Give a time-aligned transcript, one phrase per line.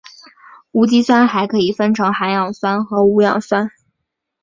[0.71, 3.69] 无机酸还可以分成含氧酸和无氧酸。